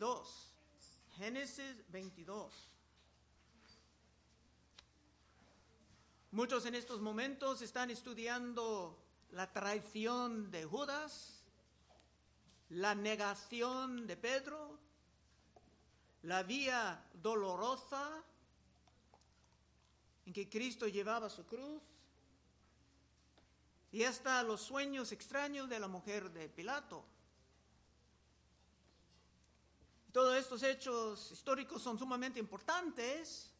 [0.00, 0.54] 22.
[1.18, 2.70] Génesis 22.
[6.30, 8.98] Muchos en estos momentos están estudiando
[9.32, 11.44] la traición de Judas,
[12.70, 14.78] la negación de Pedro,
[16.22, 18.24] la vía dolorosa
[20.24, 21.82] en que Cristo llevaba su cruz,
[23.92, 27.04] y hasta los sueños extraños de la mujer de Pilato.
[30.12, 33.52] Todos estos hechos históricos son sumamente importantes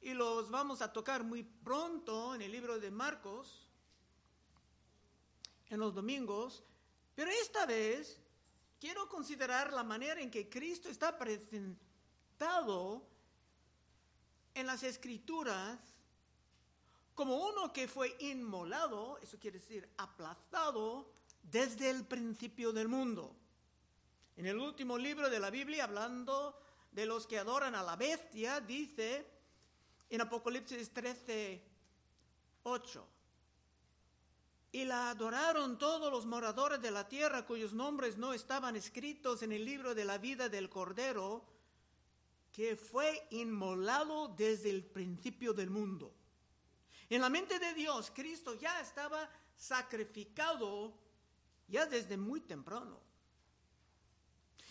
[0.00, 3.68] y los vamos a tocar muy pronto en el libro de Marcos,
[5.68, 6.64] en los domingos,
[7.14, 8.20] pero esta vez
[8.80, 13.06] quiero considerar la manera en que Cristo está presentado
[14.54, 15.78] en las escrituras
[17.14, 21.08] como uno que fue inmolado, eso quiere decir aplastado
[21.42, 23.36] desde el principio del mundo.
[24.38, 26.56] En el último libro de la Biblia, hablando
[26.92, 29.26] de los que adoran a la bestia, dice
[30.08, 31.60] en Apocalipsis 13,
[32.62, 33.08] 8,
[34.70, 39.50] y la adoraron todos los moradores de la tierra cuyos nombres no estaban escritos en
[39.50, 41.44] el libro de la vida del Cordero,
[42.52, 46.14] que fue inmolado desde el principio del mundo.
[47.10, 50.96] En la mente de Dios, Cristo ya estaba sacrificado
[51.66, 53.07] ya desde muy temprano.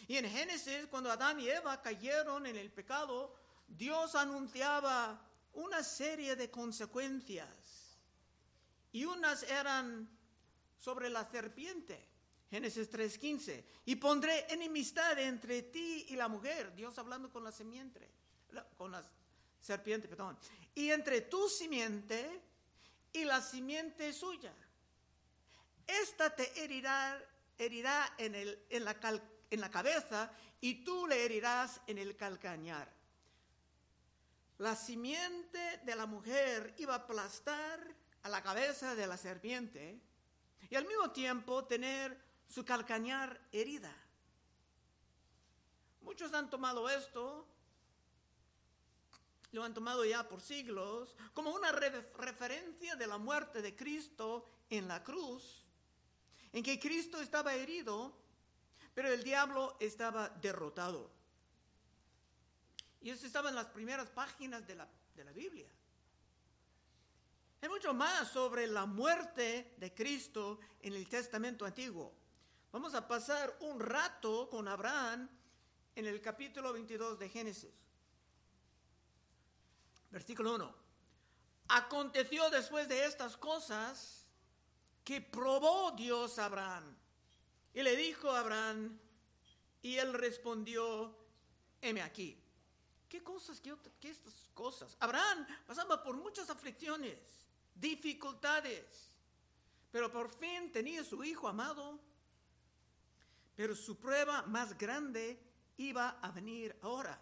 [0.07, 3.35] Y en Génesis, cuando Adán y Eva cayeron en el pecado,
[3.67, 5.21] Dios anunciaba
[5.53, 7.97] una serie de consecuencias.
[8.91, 10.09] Y unas eran
[10.77, 12.07] sobre la serpiente.
[12.49, 13.65] Génesis 3:15.
[13.85, 16.73] Y pondré enemistad entre ti y la mujer.
[16.73, 17.51] Dios hablando con la
[18.77, 19.05] con la
[19.61, 20.37] serpiente, perdón.
[20.73, 22.41] Y entre tu simiente
[23.11, 24.53] y la simiente suya.
[25.85, 27.21] Esta te herirá,
[27.57, 28.99] herirá en, el, en, la
[29.49, 30.31] en la cabeza
[30.61, 32.91] y tú le herirás en el calcañar.
[34.57, 39.99] La simiente de la mujer iba a aplastar a la cabeza de la serpiente
[40.69, 43.95] y al mismo tiempo tener su calcañar herida.
[46.01, 47.45] Muchos han tomado esto,
[49.51, 54.87] lo han tomado ya por siglos, como una referencia de la muerte de Cristo en
[54.87, 55.65] la cruz,
[56.51, 58.17] en que Cristo estaba herido,
[58.97, 61.11] pero el diablo estaba derrotado.
[62.99, 65.69] Y eso estaba en las primeras páginas de la, de la Biblia.
[67.61, 72.11] Hay mucho más sobre la muerte de Cristo en el Testamento Antiguo.
[72.71, 75.29] Vamos a pasar un rato con Abraham
[75.93, 77.75] en el capítulo 22 de Génesis.
[80.09, 80.75] Versículo 1.
[81.67, 84.25] Aconteció después de estas cosas
[85.03, 86.96] que probó Dios a Abraham.
[87.77, 88.97] Y le dijo a Abraham,
[89.83, 91.15] y él respondió,
[91.79, 92.35] heme aquí.
[93.07, 93.61] ¿Qué cosas?
[93.61, 94.97] ¿Qué, estas cosas?
[94.99, 97.19] Abraham pasaba por muchas aflicciones,
[97.75, 99.11] dificultades,
[99.91, 101.99] pero por fin tenía su hijo amado
[103.55, 105.39] pero su prueba más grande
[105.77, 107.21] iba a venir ahora.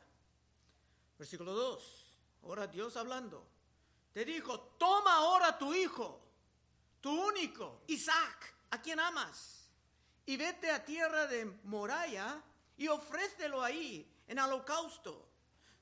[1.20, 2.16] Versículo 2.
[2.44, 3.46] Ahora Dios hablando.
[4.14, 6.22] Te dijo, toma ahora tu hijo,
[7.02, 9.65] tu único, Isaac, a quien amas,
[10.26, 12.42] y vete a tierra de Moraya
[12.78, 15.28] y ofrécelo ahí en holocausto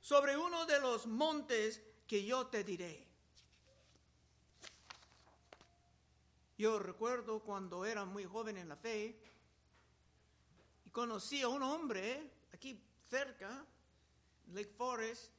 [0.02, 3.08] sobre uno de los montes que yo te diré.
[6.58, 9.18] Yo recuerdo cuando era muy joven en la fe,
[10.92, 12.80] conocí a un hombre aquí
[13.10, 13.66] cerca,
[14.54, 15.32] Lake Forest,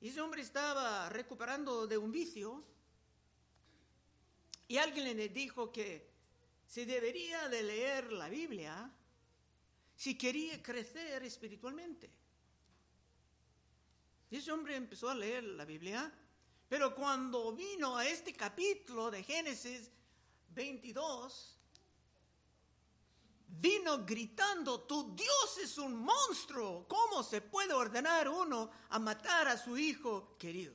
[0.00, 2.64] y ese hombre estaba recuperando de un vicio
[4.68, 6.11] y alguien le dijo que
[6.72, 8.90] se debería de leer la Biblia
[9.94, 12.10] si quería crecer espiritualmente.
[14.30, 16.10] Ese hombre empezó a leer la Biblia,
[16.70, 19.90] pero cuando vino a este capítulo de Génesis
[20.48, 21.58] 22,
[23.48, 26.88] vino gritando, tu Dios es un monstruo.
[26.88, 30.72] ¿Cómo se puede ordenar uno a matar a su hijo querido?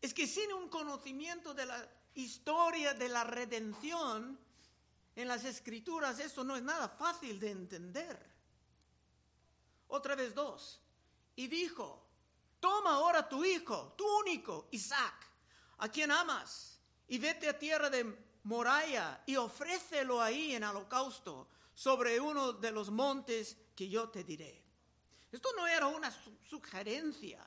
[0.00, 4.38] Es que sin un conocimiento de la historia de la redención
[5.16, 8.30] en las escrituras, eso no es nada fácil de entender.
[9.88, 10.80] Otra vez dos.
[11.36, 12.06] Y dijo,
[12.60, 15.26] toma ahora tu hijo, tu único, Isaac,
[15.78, 16.78] a quien amas,
[17.08, 22.90] y vete a tierra de Moraya y ofrécelo ahí en holocausto sobre uno de los
[22.90, 24.62] montes que yo te diré.
[25.32, 26.10] Esto no era una
[26.48, 27.46] sugerencia.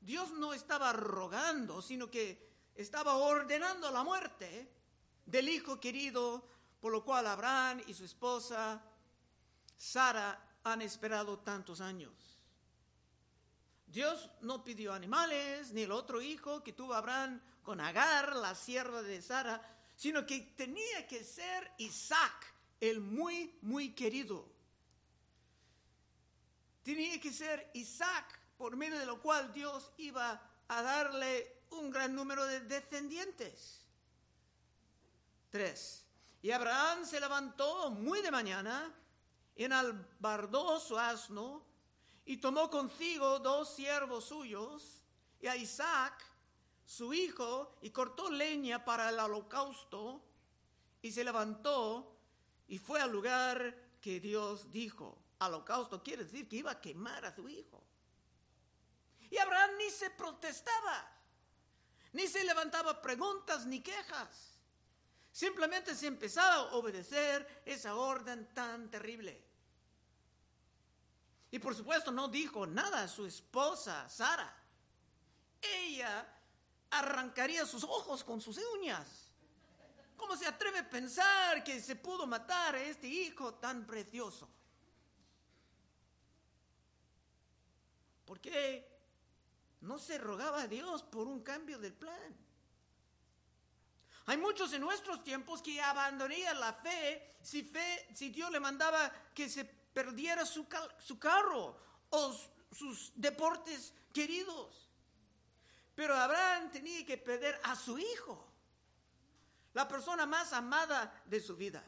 [0.00, 2.49] Dios no estaba rogando, sino que
[2.80, 4.68] estaba ordenando la muerte
[5.26, 6.48] del hijo querido,
[6.80, 8.82] por lo cual Abraham y su esposa
[9.76, 12.12] Sara han esperado tantos años?
[13.86, 19.02] Dios no pidió animales, ni el otro hijo que tuvo Abraham con Agar, la sierva
[19.02, 19.60] de Sara,
[19.96, 24.48] sino que tenía que ser Isaac, el muy, muy querido.
[26.82, 32.14] Tenía que ser Isaac, por medio de lo cual Dios iba a darle un gran
[32.14, 33.84] número de descendientes.
[35.50, 36.04] Tres.
[36.42, 38.94] Y Abraham se levantó muy de mañana,
[39.56, 41.64] enalbardó su asno
[42.24, 45.02] y tomó consigo dos siervos suyos
[45.40, 46.24] y a Isaac,
[46.84, 50.22] su hijo, y cortó leña para el holocausto
[51.02, 52.16] y se levantó
[52.68, 55.18] y fue al lugar que Dios dijo.
[55.38, 57.82] Holocausto quiere decir que iba a quemar a su hijo.
[59.30, 61.19] Y Abraham ni se protestaba,
[62.12, 64.58] ni se levantaba preguntas ni quejas.
[65.32, 69.42] Simplemente se empezaba a obedecer esa orden tan terrible.
[71.52, 74.56] Y por supuesto no dijo nada a su esposa, Sara.
[75.60, 76.26] Ella
[76.90, 79.30] arrancaría sus ojos con sus uñas.
[80.16, 84.48] ¿Cómo se atreve a pensar que se pudo matar a este hijo tan precioso?
[88.26, 88.89] ¿Por qué
[89.80, 92.36] no se rogaba a Dios por un cambio del plan?
[94.26, 99.48] Hay muchos en nuestros tiempos que abandonarían la fe si, fe, Dios le mandaba que
[99.48, 100.66] se perdiera su,
[100.98, 101.76] su carro
[102.10, 102.36] o
[102.70, 104.88] sus deportes queridos.
[105.94, 108.46] Pero Abraham tenía que perder a su hijo,
[109.72, 111.82] la persona más amada de su vida.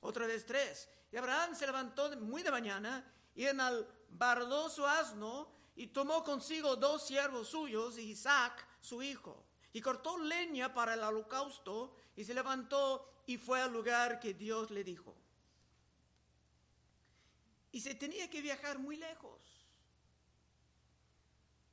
[0.00, 0.88] Otra vez tres.
[1.10, 3.04] Y Abraham se levantó muy de mañana
[3.34, 9.80] y enalbardó su asno y tomó consigo dos siervos suyos y Isaac, su hijo, y
[9.80, 14.84] cortó leña para el holocausto y se levantó y fue al lugar que Dios le
[14.84, 15.14] dijo.
[17.70, 19.40] Y se tenía que viajar muy lejos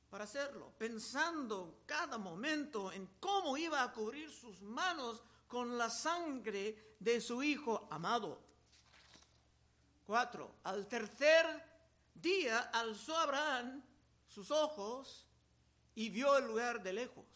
[0.08, 6.96] para hacerlo, pensando cada momento en cómo iba a cubrir sus manos con la sangre
[6.98, 8.40] de su hijo amado.
[10.06, 11.62] Cuatro, al tercer
[12.14, 13.82] día alzó Abraham
[14.30, 15.26] sus ojos
[15.94, 17.26] y vio el lugar de lejos.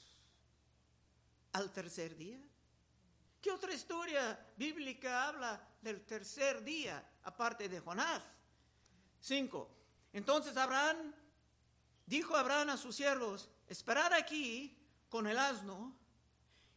[1.53, 2.41] Al tercer día.
[3.41, 8.23] ¿Qué otra historia bíblica habla del tercer día, aparte de Jonás?
[9.21, 9.71] Cinco.
[10.13, 11.13] Entonces Abraham
[12.07, 15.95] dijo Abraham a sus siervos, esperad aquí con el asno,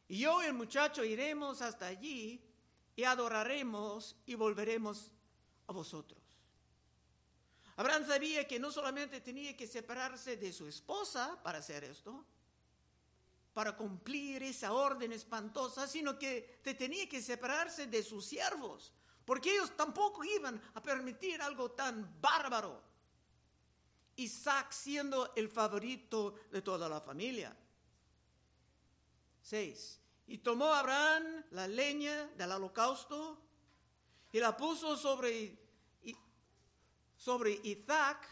[0.08, 2.44] y yo y el muchacho iremos hasta allí
[2.96, 5.12] y adoraremos y volveremos
[5.68, 6.27] a vosotros.
[7.78, 12.26] Abraham sabía que no solamente tenía que separarse de su esposa para hacer esto,
[13.54, 18.92] para cumplir esa orden espantosa, sino que tenía que separarse de sus siervos,
[19.26, 22.82] porque ellos tampoco iban a permitir algo tan bárbaro.
[24.16, 27.56] Isaac siendo el favorito de toda la familia.
[29.44, 30.00] 6.
[30.28, 33.40] Y tomó Abraham la leña del holocausto
[34.32, 35.67] y la puso sobre,
[37.28, 38.26] sobre Isaac,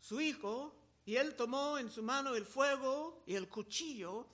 [0.00, 0.74] su hijo,
[1.04, 4.26] y él tomó en su mano el fuego y el cuchillo,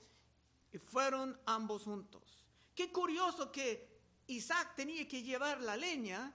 [0.72, 2.46] y fueron ambos juntos.
[2.72, 3.98] Qué curioso que
[4.28, 6.32] Isaac tenía que llevar la leña,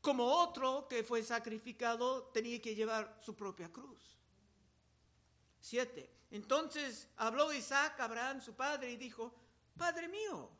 [0.00, 4.16] como otro que fue sacrificado tenía que llevar su propia cruz.
[5.58, 6.08] Siete.
[6.30, 9.34] Entonces habló Isaac a Abraham, su padre, y dijo,
[9.76, 10.52] Padre mío.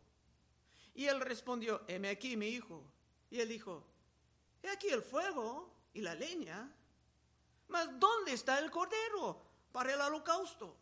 [0.92, 2.82] Y él respondió, heme aquí, mi hijo.
[3.30, 3.86] Y él dijo,
[4.62, 6.70] he aquí el fuego y la leña,
[7.68, 9.40] mas ¿dónde está el cordero
[9.72, 10.76] para el holocausto?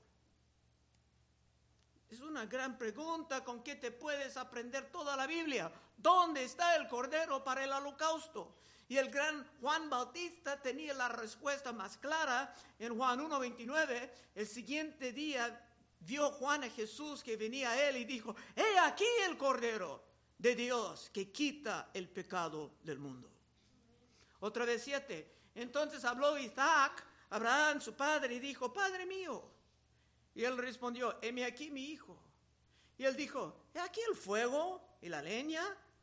[2.10, 5.72] Es una gran pregunta con que te puedes aprender toda la Biblia.
[5.96, 8.54] ¿Dónde está el cordero para el holocausto?
[8.88, 14.10] Y el gran Juan Bautista tenía la respuesta más clara en Juan 1.29.
[14.36, 15.68] El siguiente día
[16.00, 20.04] vio Juan a Jesús que venía a él y dijo, he aquí el cordero
[20.38, 23.35] de Dios que quita el pecado del mundo.
[24.40, 25.32] Otra vez siete.
[25.54, 29.42] Entonces habló Isaac, Abraham, su padre, y dijo, Padre mío.
[30.34, 32.18] Y él respondió, heme aquí mi hijo.
[32.98, 35.62] Y él dijo, he aquí el fuego y la leña,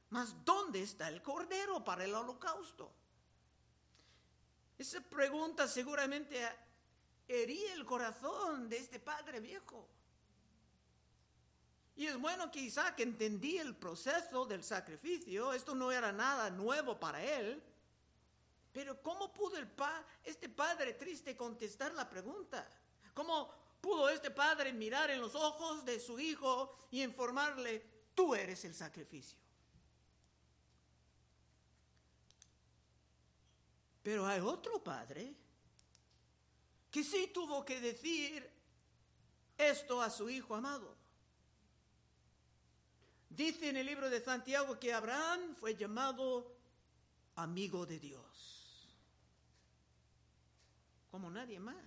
[0.10, 2.92] mas ¿dónde está el cordero para el holocausto?
[4.78, 6.40] Esa pregunta seguramente
[7.28, 9.88] hería el corazón de este padre viejo.
[11.96, 17.00] Y es bueno que Isaac entendía el proceso del sacrificio, esto no era nada nuevo
[17.00, 17.62] para él,
[18.74, 22.68] pero ¿cómo pudo el pa este padre triste contestar la pregunta?
[23.14, 28.64] ¿Cómo pudo este padre mirar en los ojos de su hijo y informarle, tú eres
[28.64, 29.38] el sacrificio.
[34.02, 35.36] Pero hay otro padre
[36.90, 38.50] que sí tuvo que decir
[39.58, 40.96] esto a su hijo amado.
[43.30, 46.56] Dice en el libro de Santiago que Abraham fue llamado
[47.36, 48.63] amigo de Dios,
[51.14, 51.78] como nadie más.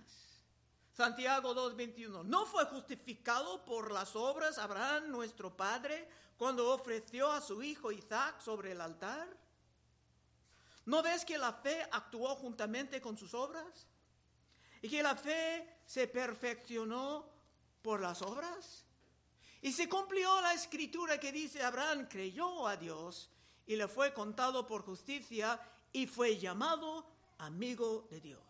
[0.93, 6.07] Santiago 2.21, ¿no fue justificado por las obras Abraham, nuestro padre,
[6.37, 9.27] cuando ofreció a su hijo Isaac sobre el altar?
[10.85, 13.85] ¿No ves que la fe actuó juntamente con sus obras?
[14.81, 17.29] ¿Y que la fe se perfeccionó
[17.81, 18.85] por las obras?
[19.61, 23.29] Y se cumplió la escritura que dice, Abraham creyó a Dios
[23.65, 25.59] y le fue contado por justicia
[25.91, 27.05] y fue llamado
[27.39, 28.46] amigo de Dios.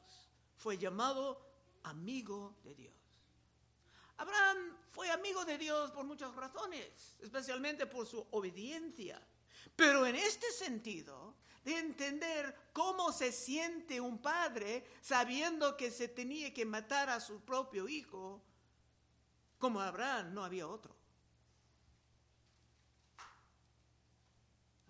[0.58, 1.42] Fue llamado
[1.84, 2.94] amigo de Dios.
[4.18, 9.26] Abraham fue amigo de Dios por muchas razones, especialmente por su obediencia.
[9.76, 16.54] Pero en este sentido, de entender cómo se siente un padre sabiendo que se tenía
[16.54, 18.42] que matar a su propio hijo,
[19.60, 20.96] como Abraham no había otro.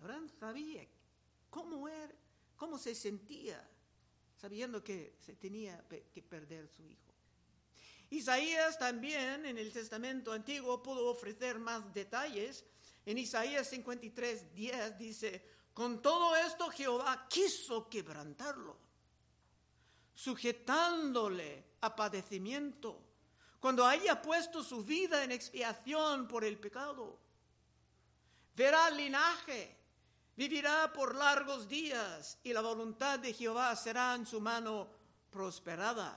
[0.00, 0.86] Abraham sabía
[1.50, 2.14] cómo era,
[2.56, 3.68] cómo se sentía,
[4.40, 7.12] sabiendo que se tenía que perder su hijo.
[8.10, 12.64] Isaías también en el Testamento Antiguo pudo ofrecer más detalles.
[13.04, 18.76] En Isaías 53, 10 dice, con todo esto Jehová quiso quebrantarlo,
[20.14, 23.02] sujetándole a padecimiento,
[23.60, 27.18] cuando haya puesto su vida en expiación por el pecado.
[28.54, 29.77] Verá linaje
[30.38, 34.86] Vivirá por largos días y la voluntad de Jehová será en su mano
[35.32, 36.16] prosperada.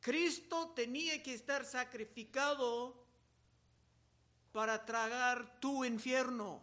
[0.00, 2.94] Cristo tenía que estar sacrificado
[4.52, 6.62] para tragar tu infierno.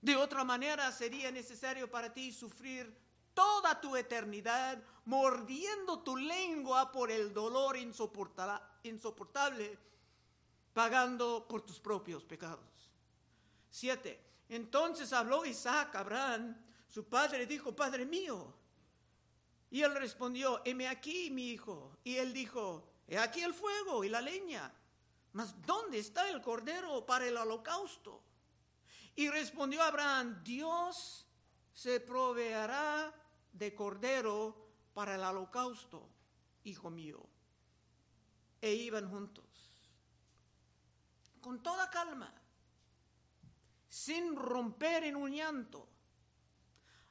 [0.00, 2.90] De otra manera sería necesario para ti sufrir
[3.34, 9.78] toda tu eternidad mordiendo tu lengua por el dolor insoportable,
[10.72, 12.79] pagando por tus propios pecados.
[13.70, 14.20] 7.
[14.48, 16.56] Entonces habló Isaac a Abraham,
[16.88, 18.52] su padre dijo, Padre mío.
[19.70, 21.96] Y él respondió, heme aquí, mi hijo.
[22.02, 24.72] Y él dijo, he aquí el fuego y la leña.
[25.32, 28.24] Mas ¿dónde está el cordero para el holocausto?
[29.14, 31.24] Y respondió Abraham, Dios
[31.72, 33.14] se proveerá
[33.52, 34.56] de cordero
[34.92, 36.08] para el holocausto,
[36.64, 37.24] hijo mío.
[38.60, 39.44] E iban juntos.
[41.40, 42.39] Con toda calma
[43.90, 45.86] sin romper en un llanto.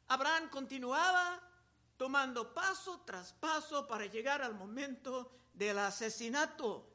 [0.08, 1.40] Abraham continuaba
[1.98, 6.90] tomando paso tras paso para llegar al momento del asesinato.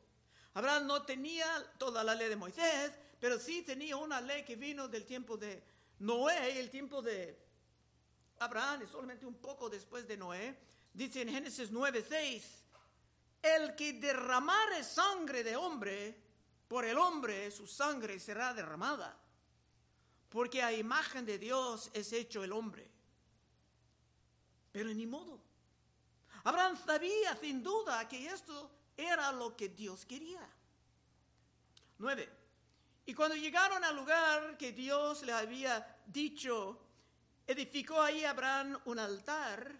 [0.55, 1.47] Abraham no tenía
[1.79, 5.63] toda la ley de Moisés, pero sí tenía una ley que vino del tiempo de
[5.99, 7.39] Noé y el tiempo de
[8.39, 10.59] Abraham, es solamente un poco después de Noé.
[10.95, 12.43] Dice en Génesis 9:6,
[13.43, 16.23] el que derramare sangre de hombre,
[16.67, 19.24] por el hombre su sangre será derramada
[20.35, 22.91] porque a imagen de Dios es hecho el hombre.
[24.73, 25.41] Pero ni modo.
[26.43, 30.45] Abraham sabía sin duda que esto era lo que Dios quería.
[31.99, 32.29] Nueve.
[33.07, 36.81] Y cuando llegaron al lugar que Dios le había dicho,
[37.47, 39.73] edificó ahí Abraham un altar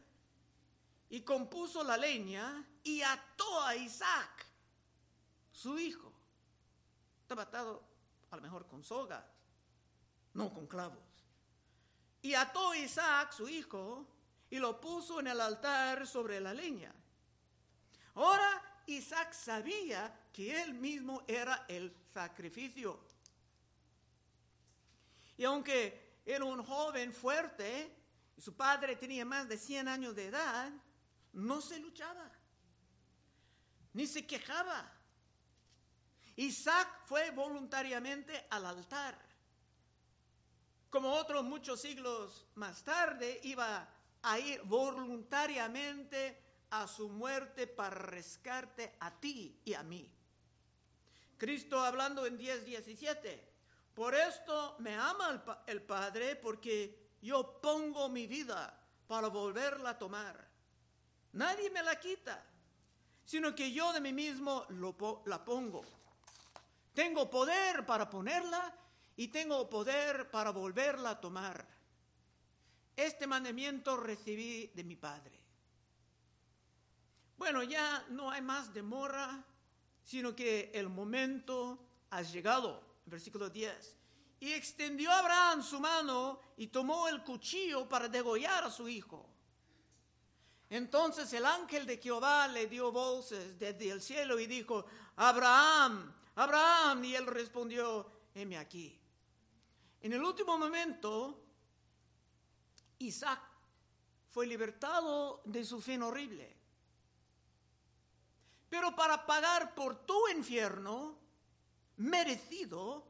[1.11, 4.47] y compuso la leña y ató a Isaac,
[5.51, 6.13] su hijo.
[7.23, 7.83] Estaba atado
[8.31, 9.29] a lo mejor con soga,
[10.35, 10.99] no con clavos.
[12.23, 14.07] Y ató Isaac, su hijo,
[14.51, 16.93] y lo puso en el altar sobre la leña.
[18.15, 23.01] Ahora Isaac sabía que él mismo era el sacrificio.
[25.37, 27.95] Y aunque era un joven fuerte,
[28.37, 30.73] y su padre tenía más de 100 años de edad,
[31.33, 32.31] no se luchaba,
[33.93, 34.91] ni se quejaba.
[36.37, 39.34] Isaac fue voluntariamente al altar
[40.95, 43.89] como otros muchos siglos más tarde, iba
[44.23, 50.09] a ir voluntariamente a su muerte para rescate a ti y a mí.
[51.37, 53.41] Cristo hablando en 10:17,
[53.93, 59.99] por esto me ama el, el, Padre, porque yo pongo mi vida para volverla a
[59.99, 60.49] tomar.
[61.33, 62.41] Nadie me la quita,
[63.25, 65.85] sino que yo de mí mismo lo, la pongo.
[66.95, 68.73] Tengo poder para ponerla
[69.17, 71.67] y tengo poder para volverla a tomar.
[72.97, 75.41] Este mandamiento recibí de mi Padre.
[77.37, 79.45] Bueno, ya no hay más demora,
[80.03, 81.79] sino que el momento
[82.11, 82.83] ha llegado.
[83.07, 83.97] Versículo 10.
[84.41, 89.27] y extendió Abraham su mano y tomó el cuchillo para degollar a su hijo.
[90.69, 94.85] Entonces el ángel de Jehová le dio voces desde el cielo y dijo,
[95.17, 98.99] Abraham, Abraham, y él respondió, heme aquí.
[100.05, 101.43] En el último momento,
[102.99, 103.41] Isaac
[104.29, 106.55] fue libertado de su fin horrible.
[108.69, 111.17] Pero para pagar por tu infierno
[111.97, 113.03] merecido,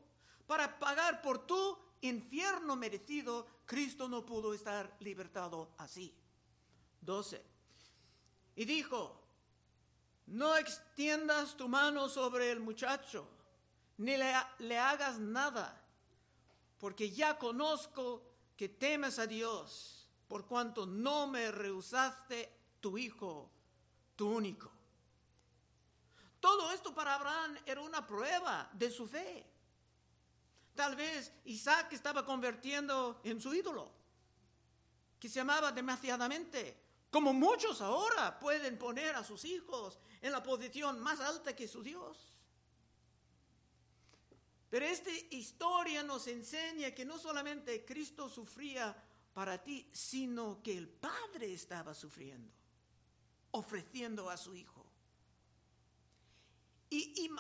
[0.47, 6.15] para pagar por tu infierno merecido, Cristo no pudo estar libertado así.
[7.01, 7.45] 12.
[8.55, 9.21] Y dijo,
[10.27, 13.27] no extiendas tu mano sobre el muchacho,
[13.97, 15.84] ni le, le hagas nada,
[16.85, 18.23] porque ya conozco
[18.59, 23.51] que temes a Dios, por cuanto no me rehusaste tu hijo,
[24.15, 24.71] tu único.
[26.41, 29.47] Todo esto para Abraham era una prueba de su fe.
[30.75, 33.91] Tal vez Isaac estaba convirtiendo en su ídolo,
[35.19, 36.79] que se amaba demasiadamente,
[37.11, 41.83] como muchos ahora pueden poner a sus hijos en la posición más alta que su
[41.83, 42.34] Dios.
[44.75, 48.93] Pero esta historia nos enseña que no solamente Cristo sufría
[49.33, 52.53] para ti, sino que el Padre estaba sufriendo,
[53.53, 54.85] ofreciendo a su Hijo.
[56.91, 57.31] Y,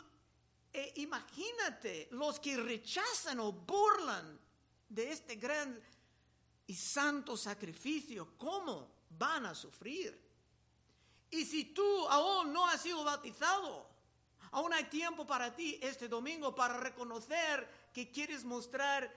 [0.72, 4.38] e imagínate los que rechazan o burlan
[4.88, 5.76] de este gran
[6.68, 10.16] y santo sacrificio, ¿cómo van a sufrir?
[11.32, 13.93] Y si tú aún no has sido bautizado,
[14.54, 19.12] aún hay tiempo para ti este domingo para reconocer que quieres mostrar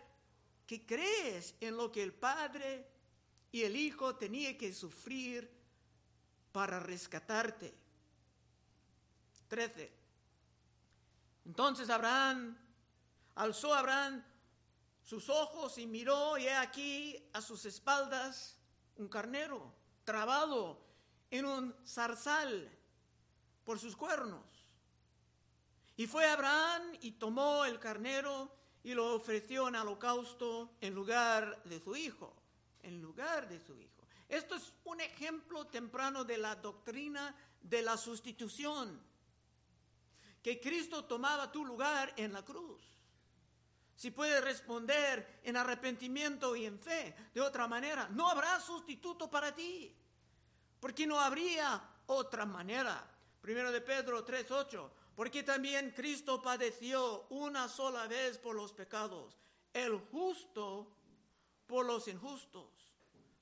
[0.65, 2.88] que crees en lo que el Padre
[3.51, 5.50] y el Hijo tenían que sufrir
[6.51, 7.72] para rescatarte.
[9.48, 9.94] 13.
[11.46, 12.58] Entonces Abraham,
[13.36, 14.24] alzó Abraham
[15.03, 18.58] sus ojos y miró, y he aquí a sus espaldas
[18.96, 19.71] un carnero
[20.04, 20.82] trabado
[21.30, 22.76] en un zarzal
[23.63, 24.66] por sus cuernos.
[25.98, 31.80] Y fue Abraham y tomó el carnero y lo ofreció en holocausto en lugar de
[31.80, 32.34] su hijo,
[32.84, 34.08] en lugar de su hijo.
[34.30, 39.02] Esto es un ejemplo temprano de la doctrina de la sustitución
[40.44, 42.82] que Cristo tomaba tu lugar en la cruz.
[43.96, 49.54] Si puedes responder en arrepentimiento y en fe, de otra manera, no habrá sustituto para
[49.54, 49.94] ti,
[50.80, 53.04] porque no habría otra manera.
[53.42, 59.36] Primero de Pedro 3:8, porque también Cristo padeció una sola vez por los pecados,
[59.73, 60.93] el justo
[61.65, 62.69] por los injustos,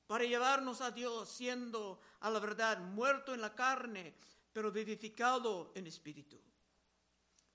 [0.08, 4.16] para llevarnos a Dios siendo a la verdad muerto en la carne,
[4.54, 6.40] pero vivificado en espíritu.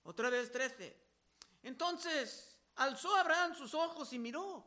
[0.02, 0.94] Otra vez 13.
[1.62, 4.66] Entonces alzó Abraham sus ojos y miró.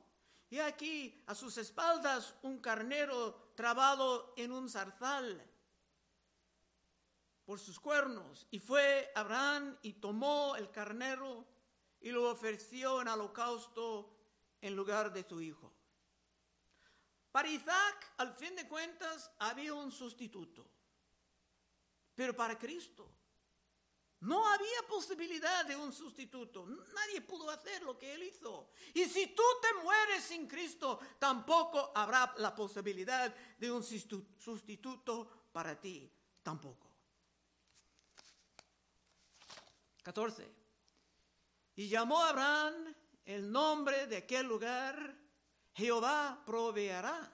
[0.49, 5.47] Y aquí a sus espaldas un carnero trabado en un zarzal
[7.45, 8.47] por sus cuernos.
[8.51, 11.45] Y fue Abraham y tomó el carnero
[11.99, 14.13] y lo ofreció en holocausto
[14.61, 15.73] en lugar de su hijo.
[17.31, 20.69] Para Isaac, al fin de cuentas, había un sustituto.
[22.15, 23.09] Pero para Cristo
[24.23, 26.65] no había posibilidad de un sustituto.
[26.65, 28.69] Nadie pudo hacer lo que él hizo.
[28.93, 35.79] Y si tú te mueres sin Cristo, tampoco habrá la posibilidad de un sustituto para
[35.79, 36.09] ti.
[36.41, 36.92] Tampoco.
[40.03, 40.47] 14.
[41.75, 42.93] Y llamó Abraham
[43.25, 45.17] el nombre de aquel lugar,
[45.73, 47.31] Jehová proveerá.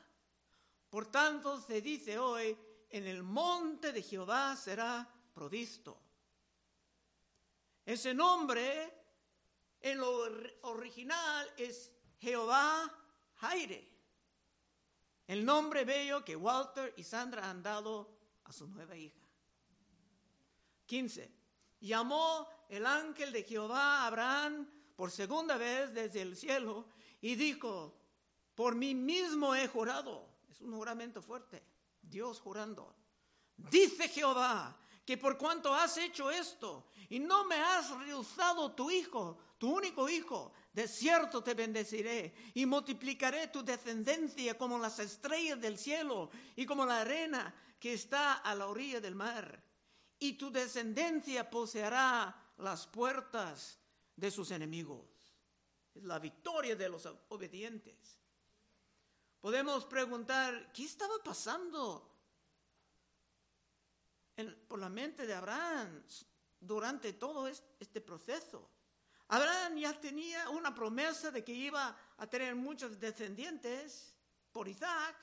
[0.89, 2.57] Por tanto se dice hoy,
[2.89, 5.99] en el monte de Jehová será provisto.
[7.85, 8.93] Ese nombre
[9.81, 10.27] en lo
[10.61, 12.91] original es Jehová
[13.35, 13.87] Jaire,
[15.27, 19.19] el nombre bello que Walter y Sandra han dado a su nueva hija.
[20.85, 21.31] 15.
[21.81, 26.87] Llamó el ángel de Jehová Abraham por segunda vez desde el cielo
[27.19, 27.95] y dijo,
[28.55, 31.63] por mí mismo he jurado, es un juramento fuerte,
[32.01, 32.95] Dios jurando,
[33.57, 39.39] dice Jehová, que por cuanto has hecho esto y no me has rehusado tu hijo,
[39.57, 45.79] tu único hijo, de cierto te bendeciré y multiplicaré tu descendencia como las estrellas del
[45.79, 49.63] cielo y como la arena que está a la orilla del mar.
[50.19, 53.79] Y tu descendencia poseerá las puertas
[54.15, 55.05] de sus enemigos.
[55.93, 58.19] Es la victoria de los obedientes.
[59.41, 62.09] Podemos preguntar, ¿qué estaba pasando
[64.67, 66.01] por la mente de Abraham
[66.59, 68.69] durante todo este proceso.
[69.27, 74.13] Abraham ya tenía una promesa de que iba a tener muchos descendientes
[74.51, 75.15] por Isaac,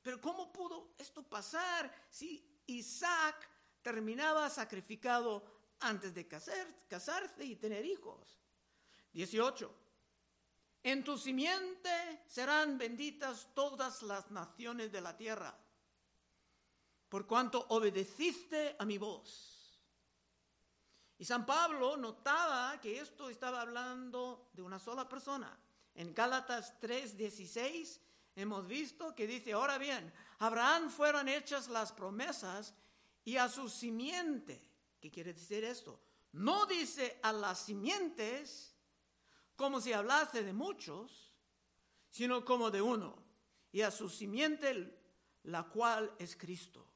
[0.00, 3.48] pero ¿cómo pudo esto pasar si Isaac
[3.82, 8.38] terminaba sacrificado antes de casarse y tener hijos?
[9.12, 9.74] 18.
[10.84, 15.56] En tu simiente serán benditas todas las naciones de la tierra,
[17.08, 19.80] por cuanto obedeciste a mi voz.
[21.18, 25.56] Y San Pablo notaba que esto estaba hablando de una sola persona.
[25.94, 28.00] En Gálatas 3:16
[28.34, 32.74] hemos visto que dice, ahora bien, Abraham fueron hechas las promesas
[33.24, 34.71] y a su simiente.
[35.02, 36.00] ¿Qué quiere decir esto?
[36.30, 38.72] No dice a las simientes
[39.56, 41.34] como si hablase de muchos,
[42.08, 43.20] sino como de uno,
[43.72, 44.96] y a su simiente,
[45.42, 46.86] la cual es Cristo.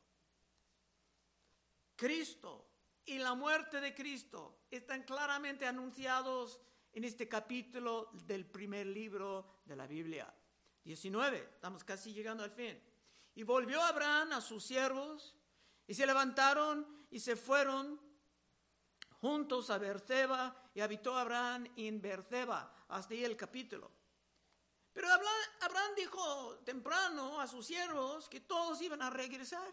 [1.97, 2.71] Cristo
[3.05, 6.61] y la muerte de Cristo están claramente anunciados
[6.93, 10.33] en este capítulo del primer libro de la Biblia.
[10.85, 12.81] 19, estamos casi llegando al fin.
[13.35, 15.36] Y volvió Abraham a sus siervos
[15.87, 18.01] y se levantaron y se fueron
[19.21, 22.73] juntos a Berseba y habitó Abraham en Berseba.
[22.89, 23.91] Hasta ahí el capítulo.
[24.93, 25.09] Pero
[25.61, 29.69] Abraham dijo temprano a sus siervos que todos iban a regresar.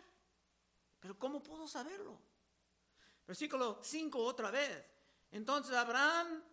[1.00, 2.20] Pero ¿cómo pudo saberlo?
[3.26, 4.86] Versículo 5 otra vez.
[5.32, 6.44] Entonces Abraham,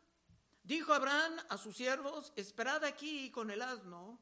[0.63, 4.19] dijo Abraham a sus siervos, esperad aquí con el asno,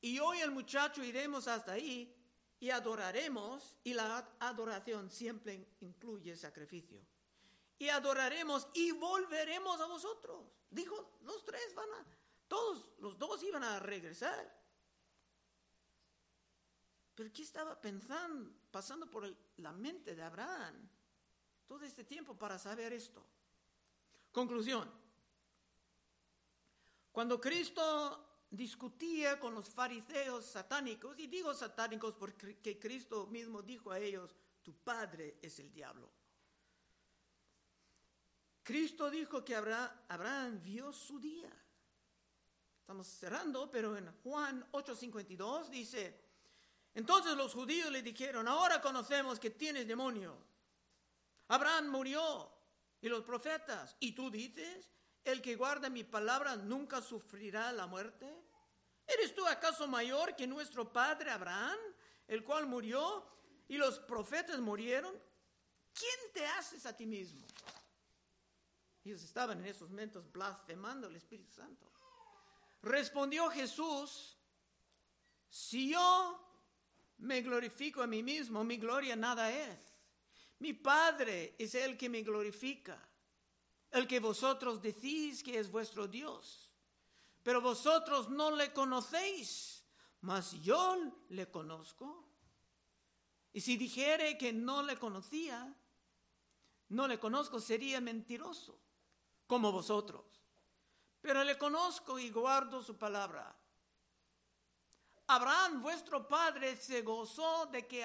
[0.00, 2.14] y hoy el muchacho iremos hasta ahí
[2.64, 6.98] y adoraremos, y la adoración siempre incluye sacrificio.
[7.78, 10.46] Y adoraremos y volveremos a vosotros.
[10.70, 12.06] Dijo, los tres van a,
[12.48, 14.50] todos los dos iban a regresar.
[17.14, 20.88] Pero ¿qué estaba pensando, pasando por la mente de Abraham?
[21.66, 23.22] todo este tiempo para saber esto.
[24.32, 24.90] Conclusión.
[27.12, 28.23] Cuando Cristo
[28.56, 34.74] discutía con los fariseos satánicos, y digo satánicos porque Cristo mismo dijo a ellos, tu
[34.74, 36.10] padre es el diablo.
[38.62, 41.50] Cristo dijo que Abraham, vio su día.
[42.80, 46.24] Estamos cerrando, pero en Juan 8:52 dice,
[46.94, 50.36] entonces los judíos le dijeron, ahora conocemos que tienes demonio.
[51.48, 52.50] Abraham murió
[53.00, 53.96] y los profetas.
[54.00, 54.90] ¿Y tú dices,
[55.24, 58.26] el que guarda mi palabra nunca sufrirá la muerte?
[59.06, 61.78] ¿Eres tú acaso mayor que nuestro padre Abraham,
[62.26, 63.26] el cual murió
[63.68, 65.14] y los profetas murieron?
[65.92, 67.46] ¿Quién te haces a ti mismo?
[69.04, 71.86] Ellos estaban en esos momentos blasfemando al Espíritu Santo.
[72.82, 74.36] Respondió Jesús,
[75.48, 76.40] si yo
[77.18, 79.94] me glorifico a mí mismo, mi gloria nada es.
[80.58, 82.98] Mi Padre es el que me glorifica,
[83.94, 86.68] el que vosotros decís que es vuestro Dios.
[87.44, 89.84] Pero vosotros no le conocéis,
[90.22, 90.96] mas yo
[91.28, 92.24] le conozco.
[93.52, 95.72] Y si dijere que no le conocía,
[96.88, 98.80] no le conozco, sería mentiroso,
[99.46, 100.24] como vosotros.
[101.20, 103.56] Pero le conozco y guardo su palabra.
[105.28, 108.04] Abraham, vuestro padre, se gozó de que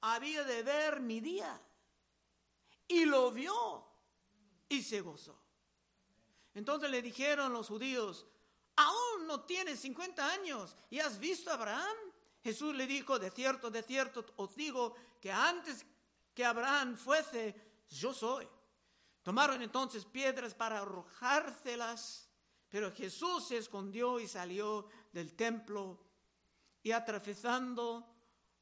[0.00, 1.60] había de ver mi día
[2.86, 3.87] y lo vio
[4.68, 5.38] y se gozó.
[6.54, 8.26] Entonces le dijeron los judíos,
[8.76, 11.96] aún no tienes 50 años y has visto a Abraham.
[12.42, 15.84] Jesús le dijo, de cierto, de cierto, os digo que antes
[16.34, 17.54] que Abraham fuese,
[17.90, 18.48] yo soy.
[19.22, 22.28] Tomaron entonces piedras para arrojárselas,
[22.68, 25.98] pero Jesús se escondió y salió del templo
[26.82, 28.06] y atravesando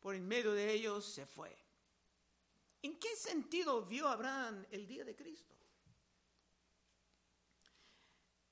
[0.01, 1.57] por en medio de ellos se fue.
[2.83, 5.56] ¿En qué sentido vio Abraham el día de Cristo?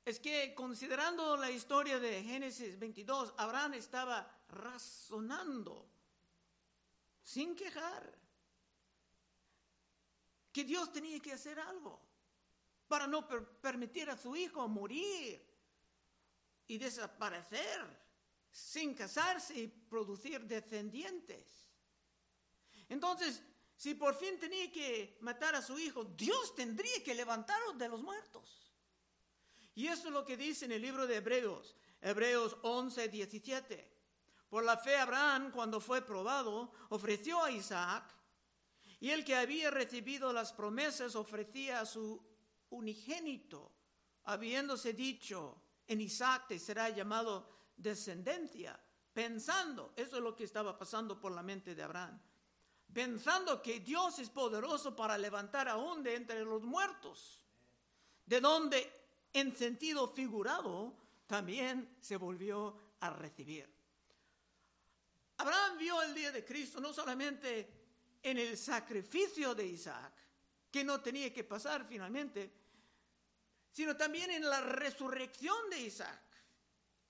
[0.04, 5.88] Es que considerando la historia de Génesis 22, Abraham estaba razonando,
[7.22, 8.14] sin quejar,
[10.52, 12.00] que Dios tenía que hacer algo
[12.86, 13.26] para no
[13.60, 15.42] permitir a su hijo morir
[16.66, 18.04] y desaparecer
[18.50, 21.66] sin casarse y producir descendientes.
[22.88, 23.42] Entonces,
[23.76, 28.02] si por fin tenía que matar a su hijo, Dios tendría que levantarlo de los
[28.02, 28.63] muertos.
[29.74, 33.92] Y eso es lo que dice en el libro de Hebreos, Hebreos 11, 17.
[34.48, 38.04] Por la fe Abraham, cuando fue probado, ofreció a Isaac,
[39.00, 42.22] y el que había recibido las promesas ofrecía a su
[42.70, 43.72] unigénito,
[44.24, 48.78] habiéndose dicho, en Isaac te será llamado descendencia,
[49.12, 52.20] pensando, eso es lo que estaba pasando por la mente de Abraham
[52.94, 57.42] pensando que Dios es poderoso para levantar aún de entre los muertos,
[58.24, 59.03] de donde
[59.34, 60.94] en sentido figurado,
[61.26, 63.68] también se volvió a recibir.
[65.36, 67.68] Abraham vio el día de Cristo no solamente
[68.22, 70.12] en el sacrificio de Isaac,
[70.70, 72.52] que no tenía que pasar finalmente,
[73.70, 76.22] sino también en la resurrección de Isaac,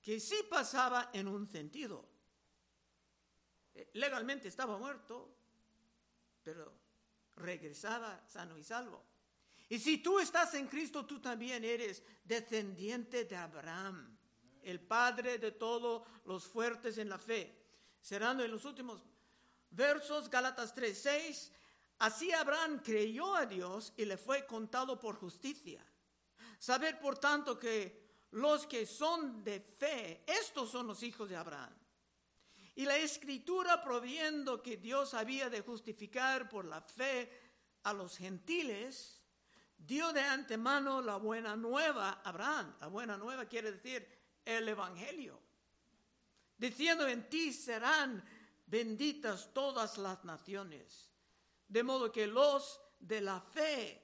[0.00, 2.08] que sí pasaba en un sentido.
[3.74, 5.36] Eh, legalmente estaba muerto,
[6.42, 6.72] pero
[7.36, 9.13] regresaba sano y salvo.
[9.68, 14.16] Y si tú estás en Cristo, tú también eres descendiente de Abraham,
[14.62, 17.62] el padre de todos los fuertes en la fe.
[18.00, 19.02] Cerrando en los últimos
[19.70, 21.50] versos, Gálatas 3:6,
[21.98, 25.84] así Abraham creyó a Dios y le fue contado por justicia.
[26.58, 31.72] Saber, por tanto, que los que son de fe, estos son los hijos de Abraham.
[32.76, 37.30] Y la escritura, proviendo que Dios había de justificar por la fe
[37.84, 39.23] a los gentiles,
[39.76, 42.76] dio de antemano la buena nueva a Abraham.
[42.80, 44.06] La buena nueva quiere decir
[44.44, 45.40] el Evangelio.
[46.56, 48.24] Diciendo en ti serán
[48.66, 51.10] benditas todas las naciones.
[51.68, 54.00] De modo que los de la fe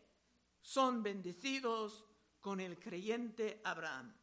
[0.61, 2.05] son bendecidos
[2.41, 4.15] con el creyente Abraham.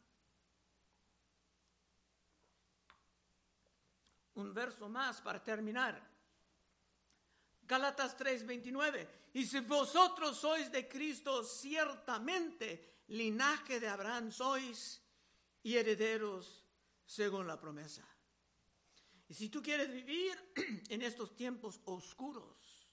[4.34, 6.07] Un verso más para terminar.
[7.68, 9.06] Galatas 3:29.
[9.34, 15.02] Y si vosotros sois de Cristo, ciertamente linaje de Abraham sois
[15.62, 16.64] y herederos
[17.04, 18.08] según la promesa.
[19.28, 20.52] Y si tú quieres vivir
[20.88, 22.88] en estos tiempos oscuros,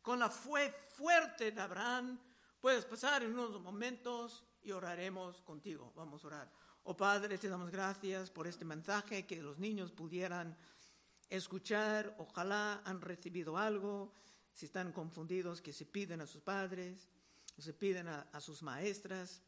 [0.00, 2.18] con la fe fuerte de Abraham,
[2.58, 5.92] puedes pasar en unos momentos y oraremos contigo.
[5.94, 6.52] Vamos a orar.
[6.84, 10.56] Oh Padre, te damos gracias por este mensaje, que los niños pudieran
[11.28, 14.12] escuchar, ojalá han recibido algo,
[14.52, 17.08] si están confundidos, que se piden a sus padres,
[17.58, 19.42] se piden a, a sus maestras.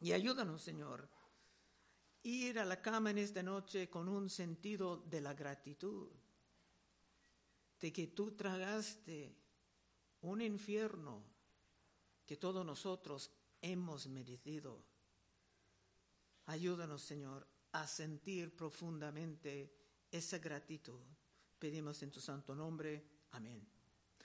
[0.00, 1.08] Y ayúdanos, Señor,
[2.22, 6.08] ir a la cama en esta noche con un sentido de la gratitud,
[7.80, 9.34] de que tú tragaste
[10.22, 11.24] un infierno
[12.26, 14.84] que todos nosotros hemos merecido.
[16.46, 19.79] Ayúdanos, Señor, a sentir profundamente
[20.10, 21.00] esa gratitud.
[21.58, 23.04] Pedimos en tu santo nombre.
[23.32, 23.79] Amén.